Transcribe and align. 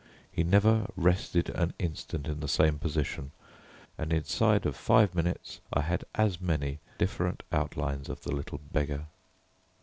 He 0.31 0.43
never 0.43 0.87
rested 0.97 1.49
an 1.49 1.75
instant 1.77 2.25
in 2.25 2.39
the 2.39 2.47
same 2.47 2.79
position, 2.79 3.33
and 3.99 4.11
inside 4.11 4.65
of 4.65 4.75
five 4.75 5.13
minutes 5.13 5.59
I 5.71 5.81
had 5.81 6.05
as 6.15 6.41
many 6.41 6.79
different 6.97 7.43
outlines 7.51 8.09
of 8.09 8.21
the 8.23 8.31
little 8.33 8.59
beggar. 8.73 9.05